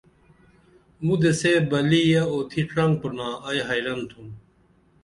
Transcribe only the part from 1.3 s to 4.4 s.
سے بلِیہ اُوتھی ڇھنگ پرِنا ائی حیرن تُھم